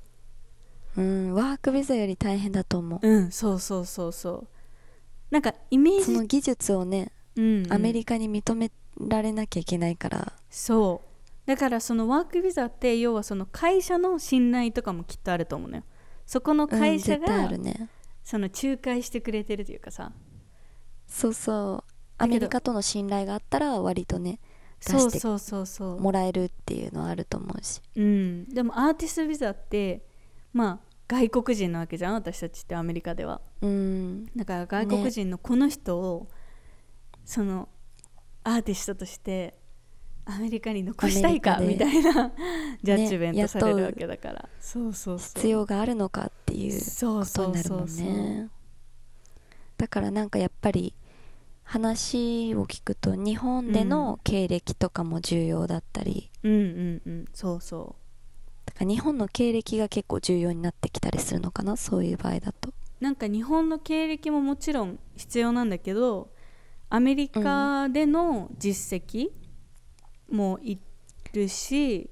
[0.96, 3.08] うんワークビザより大変だと思う。
[3.08, 4.48] うんそうそうそうそう。
[5.32, 7.74] なんかイメージその技術をねうんうん。
[7.74, 10.34] アメリカに認められなきゃいけないから。
[10.50, 11.48] そう。
[11.48, 15.84] だからそのワークビザって要はその会社の信頼とかもきっとあると思うのよ。
[16.26, 17.90] そこのうん会社がるね。
[18.24, 20.12] その仲介してくれてるというかさ
[21.08, 21.94] そうそう。
[22.20, 24.40] アメリカとの信頼があったら割とね
[24.80, 25.66] 出してそうそうそう。
[25.66, 27.82] そうもらえるっていうのはあると思うし。
[27.96, 30.06] うん、でもアーティストビザって
[30.54, 33.42] まあ外国人なわけじゃん私たちってアメリカでは。
[33.62, 34.26] うん。
[34.36, 36.28] だから外国人のこの人を、
[37.24, 37.70] その
[38.44, 39.58] アーティストとして
[40.26, 42.32] アメリカに残したいかみたいな
[42.84, 45.34] ジャッジメントされるわけだから、そうそうそう。
[45.36, 48.50] 必要があるのかっていうそうことになるもんそうそうね
[49.78, 50.96] だからなんかやっぱり
[51.64, 57.26] 話を聞くと日本での経歴とかも重要だったり、うんうんうん。
[57.34, 57.96] そうそ
[58.66, 61.78] だから日本の経歴が結構重要になってきたりするのかな？
[61.78, 62.70] そういう場合だと。
[62.70, 66.32] うなんか日本の経歴ももちろん必要なんだけど
[66.90, 69.30] アメリカでの実績
[70.30, 70.80] もい
[71.34, 72.10] るし、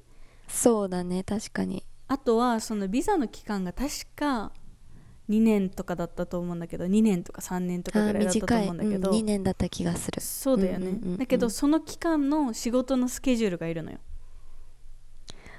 [0.48, 1.84] そうだね確かに。
[2.08, 4.52] あとはそのビザの期間が確か
[5.30, 10.22] 2年とかだったと思うんだけど2年とか3年とかあぐらいだったと思うんだけど、うん、2年だった気がする。
[10.22, 11.18] そうだよね、うんうんうんうん。
[11.18, 14.00] だけどその期間の仕事のスケジュールがいるのよ。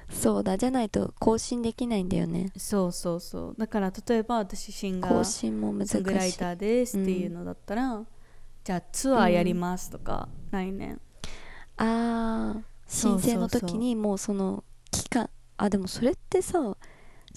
[0.09, 2.51] そうだじゃないと更新できないんだよね。
[2.55, 3.55] そうそうそう。
[3.57, 8.05] だから例えば私シンガ更ー新も難グライターですっていうのだったら、
[8.63, 11.01] じゃあツアーやりますとか、来年。
[11.77, 16.75] ああ申請の時にもうその期間あでもそれってさ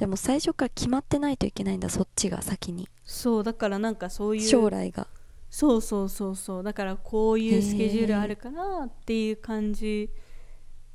[0.01, 2.89] でも最初から決まってないといけないんだそっちが先に。
[3.05, 5.07] そうだからなんかそういう将来が。
[5.51, 6.63] そうそうそうそう。
[6.63, 10.09] だからこういうスケジュールあるからっていう感じ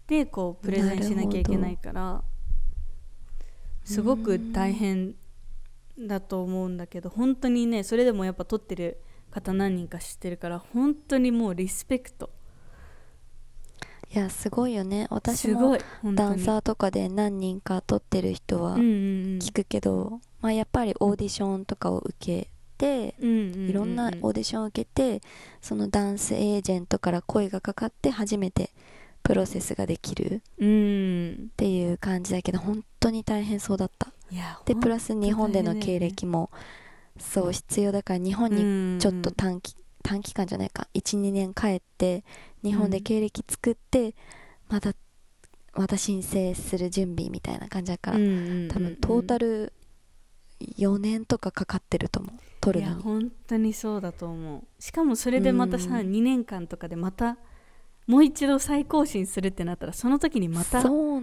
[0.08, 2.24] でこうプレゼンしなきゃいけないから。
[3.84, 5.14] すごく大変
[6.00, 12.32] だと思うんだけど本当にねそれでもやっぱ撮ってる方何人か知ってるから本当にもうリスペクト
[14.16, 15.08] いやすごいよね。
[15.10, 18.94] 私もダンサーとかで何人か撮ってる人はうんうんうん。
[19.40, 25.22] 聞くけど、まあ、やっぱりオーディションとかを受けてうんうんうんうんいろんなオーディションを受けて
[25.62, 28.72] そのダンスエージェントから声がかかって初めて
[29.22, 31.50] プロセスができるうん。
[31.52, 34.14] っていう感じだけど本当に大変そうだった。
[34.64, 36.52] でプラス日本での経歴も
[37.20, 40.88] そう必要だから日本にちょっと短期短期間じゃないか。
[40.94, 42.24] 12年帰って
[42.66, 44.16] 日本で経歴作って
[44.70, 44.94] また
[45.74, 48.68] また申請する準備みたいな感じだからうんうんうんうん。
[48.70, 49.74] 多分トータル
[50.78, 52.34] 4年とかかかってると思う。
[52.62, 53.04] 取いやるのに。
[53.04, 54.82] 本当にそうだと思う。
[54.82, 56.12] しかもそれでまたさ、うん。
[56.12, 57.38] 2年間とかでまた
[58.08, 61.22] もう一度再更新するってなったらその時にまた同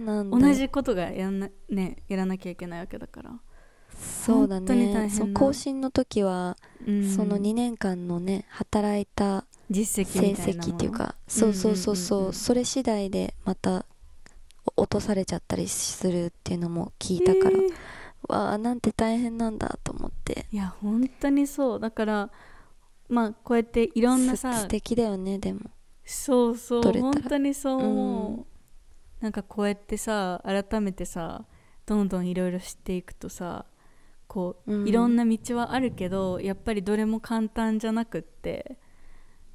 [0.53, 3.39] じことがやんな,、ね、やらなきゃいけないわけだから、
[3.97, 5.09] そうだね。
[5.09, 7.09] その更新の時は、うん。
[7.09, 12.33] その2年間のね働いた実績成績っていうかそうそうそうそう,、うんうんうんうん。
[12.33, 13.85] それ次第でまた
[14.77, 17.73] お落とされちゃったりするっていうのも聞いたから、えー。
[18.29, 20.45] わあなんて大変なんだと思って。
[20.51, 21.79] いや本当にそう。
[21.79, 22.29] だから
[23.09, 25.59] まあこうやっていろんなさす素敵だよねでも。
[26.05, 28.45] そうそう本当にそう思う、うん。
[29.21, 31.45] なんかこうやってさ改めてさ
[31.85, 33.65] どんどんいろいろ知っていくとさ
[34.33, 38.79] こう、うんいろんな道はあるけどやっぱりどれも簡単じゃなくって。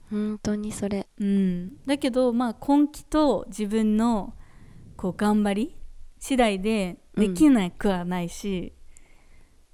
[0.09, 1.09] 本当にそれ。
[1.19, 1.77] うん。
[1.85, 4.35] だけどまあ根気と自分の
[4.97, 5.77] こう頑張り
[6.21, 8.73] 次第でできなくはないし、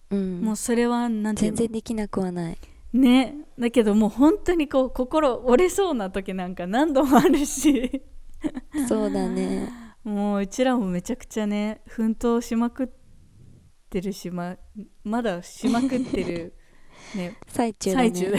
[0.08, 0.40] うん。
[0.40, 1.56] もうそれはなんていうの？
[1.58, 2.58] 全然できなくはない。
[2.94, 3.34] ね。
[3.58, 8.02] だけどもう本当にこう心折れそうな時なんか何度もあるし。
[8.88, 9.68] そうだね。
[10.02, 12.90] もううちらもめちゃくちゃね奮闘しまく
[13.98, 14.56] ってるしま
[15.04, 16.54] まだしまくってる
[17.14, 18.10] ね最中だね。
[18.10, 18.32] 最中。
[18.32, 18.38] で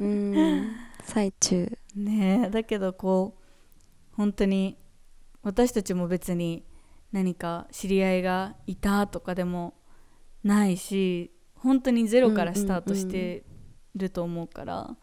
[0.00, 0.68] うん
[1.02, 1.78] 最中。
[1.94, 3.42] ねだけどこう
[4.12, 4.78] 本当に
[5.42, 6.64] 私たちも別に
[7.12, 9.74] 何か知り合いがいたとかでも
[10.42, 13.44] ないし本当にゼロからスタートして
[13.94, 14.96] ると思うから、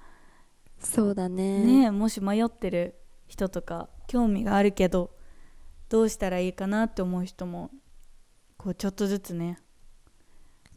[0.79, 1.63] そうだね。
[1.63, 2.95] ねもし迷ってる
[3.27, 5.15] 人とか興味があるけど
[5.89, 7.71] どうしたらいいかなって思う人も
[8.57, 9.59] こうちょっとずつね。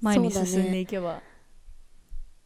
[0.01, 1.23] 前に進んでいけば。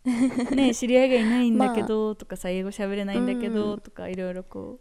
[0.05, 0.75] ね。
[0.75, 3.81] 知り合いがいないんだけど、とかさ英語喋れないんだけど、うん。
[3.81, 4.79] とかいろいろこ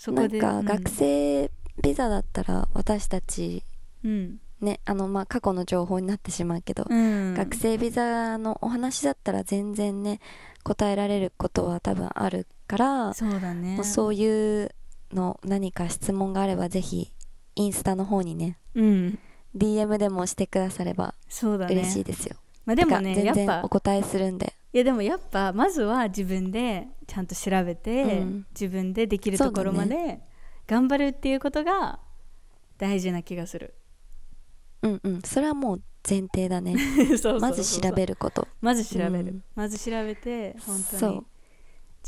[0.00, 1.50] そなんこでか学生
[1.82, 3.64] ビザだったら私たち
[4.04, 10.20] うん、ねあのまあ過去の情報になってしまうけど、うん、学生ビザのお話だったら全然ね
[10.62, 13.82] 答えられることは多分あるから、そうだね。
[13.82, 14.70] そういう
[15.12, 17.10] の何か質問があればぜひ
[17.54, 18.58] インスタの方にね。
[18.74, 19.18] うん、
[19.56, 21.74] DM でもしてくださればそうだね。
[21.74, 24.54] 嬉しいですよ、まあ、でもね全やっぱ然お答えするんで。
[24.72, 28.46] いやでもやっぱまずは自分でちゃんと調べて、うん。
[28.50, 30.20] 自分でできるところまで
[30.66, 32.00] 頑張るっていうことが
[32.76, 33.74] 大事な気がする。
[34.82, 35.22] うんうん。
[35.22, 36.76] それはもう前提だね。
[37.40, 38.46] まず調べること。
[38.60, 39.44] まず調べる、うん。
[39.54, 41.26] まず調べて本当にそう。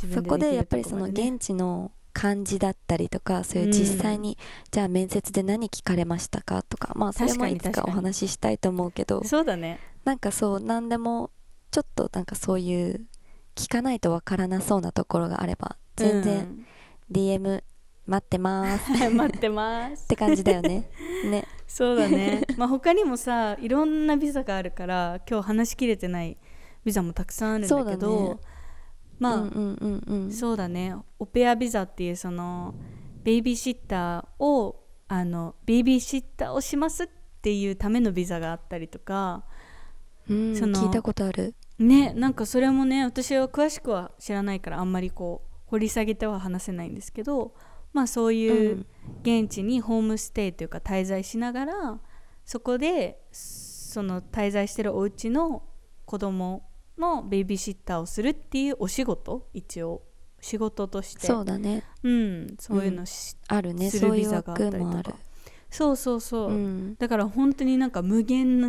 [0.00, 4.36] 自そこでやっぱりきその現地の感じだったりとかそういう実際に、
[4.70, 9.80] じゃあ面接で何聞かれましたかとかまあそれ確もいつかお話ししたいと思うけどそうだね。
[10.04, 11.30] なんかそう何でも
[11.70, 13.06] ちょっとなんかそういう
[13.54, 16.66] 聞かないとわからなそうなところがあれば全然
[17.10, 17.62] DM
[18.06, 18.92] 待ってます。
[18.92, 20.06] っうん待ってます。
[20.06, 20.90] て感じだよね。
[21.24, 21.46] ね。
[21.66, 22.42] そうだね。
[22.58, 26.36] まあ他にもさいろんなビザがあるから今日話しきれてない
[26.84, 28.49] ビザもたくさんあるんだけどね
[29.20, 30.32] まあ、うんうんうんうん。
[30.32, 30.96] そうだね。
[31.18, 32.74] オペアビザっていうその
[33.22, 37.08] ベイビーシッターをあのベイビーシッターをしますっ
[37.42, 39.44] ていうためのビザがあったりとか
[40.28, 41.54] うんその聞いたことある。
[41.78, 47.54] ねなんかそれもね私は詳しくは知らないからあんまりこう掘り下げては話せないんですけど
[47.92, 48.86] まあそういう
[49.22, 52.00] 現地にホームステイというか滞在しながら
[52.44, 55.62] そこでその滞在してるお家の
[56.04, 56.69] 子供
[57.00, 59.48] のベイビーシッターをするっていうお仕事？
[59.52, 60.02] 一応。
[60.40, 61.26] 仕事として。
[61.26, 61.84] そうだね。
[62.02, 63.90] うん、そういうのし、あるね。
[63.90, 65.16] するビザがあったりとか。
[65.70, 66.96] そうそうそう、うん。
[66.98, 68.60] だから本当になんか無限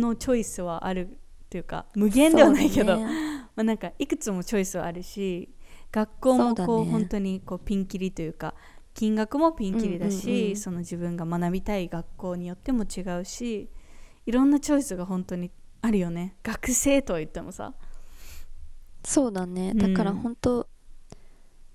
[0.00, 3.04] のチョイスはあるっていうか無限ではないけど、ね。
[3.56, 5.50] まあ、なんかいくつもチョイスはあるし
[5.90, 8.54] 学校もこうね本当にこうピンキリというか
[8.94, 10.56] 金額もピンキリだし、うんうんうん。
[10.56, 13.70] その自分が学びたい学校によっても違うし
[14.26, 15.50] いろんなチョイスが本当に
[15.82, 16.36] あるよね。
[16.42, 17.74] 学生とは言ってもさ。
[19.04, 19.70] そうだね。
[19.70, 19.78] うん。
[19.78, 20.66] だから本当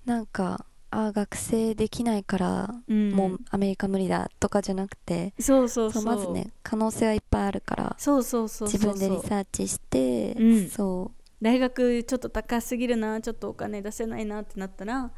[0.04, 3.10] なんかあー学生できないからうん。
[3.10, 6.04] もうアメリカ無理だとかじゃなくて、そうそうそう。
[6.04, 10.68] まずね可能性はいっぱいあるからそうそうそう自分でリサーチして、うん。
[10.68, 11.10] そ
[11.42, 15.10] 大学ちょっと高すぎるなちょっとお金出せないなってなったら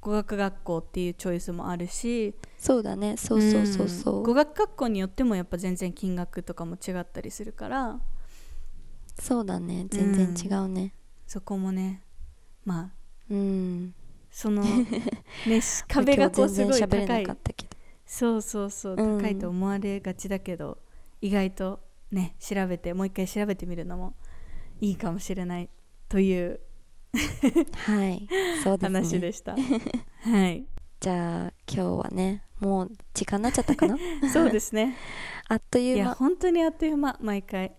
[0.00, 2.28] 語学学校っていうチョイスもあるし。
[2.28, 3.16] うそうだね。
[3.16, 4.22] そうそうそうそう、ん。
[4.22, 7.98] 語学学校によってもやっぱ全然金額とかも違ったりするから
[9.20, 9.86] そうだね。
[9.88, 10.94] 全然違うね。
[11.26, 12.02] そこもね
[12.64, 12.90] まあ
[13.30, 13.94] うん、
[14.30, 14.62] その
[15.46, 17.26] ねし壁がこうすごい高ない
[18.06, 19.20] そうそうそううん。
[19.20, 20.78] 高いと思われがちだけど、
[21.20, 24.14] 意外とね調べてもう一回調べてみるのも
[24.80, 25.70] いいかもしれない
[26.08, 26.60] という
[27.72, 28.28] はい。
[28.62, 29.00] そうですね。
[29.00, 30.66] 話でした、はい。
[31.00, 33.96] じゃあ今日はねもう時間になっちゃったかな？
[34.32, 34.96] そうですね。
[35.48, 37.74] あっといいうや間本当にあっという間毎回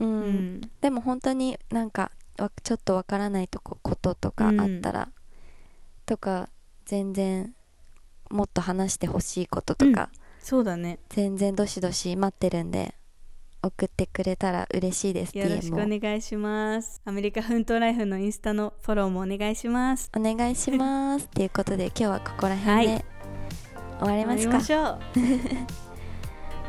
[0.00, 0.60] うん、うん。
[0.80, 5.08] でも本当になんかわちょっとわからないとここととかあったら、
[6.06, 6.48] とか
[6.86, 7.54] 全然
[8.30, 10.98] もっと話してほしいこととか、そうだね。
[11.08, 12.94] 全然どしどし待ってるんで
[13.62, 17.02] 送ってくれたら嬉しいですよろしくお願いします。
[17.04, 20.10] アメリカ奮闘ライフのインスタのフォローもお願いします。
[20.16, 21.26] お願いします。
[21.26, 22.86] っていうことで今日はここら辺はい。
[22.86, 23.04] で
[24.00, 24.98] 終わりますか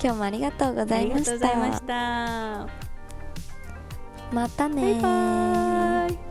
[0.01, 2.88] 今日もありがとうございました
[4.31, 6.28] またねバイバイ。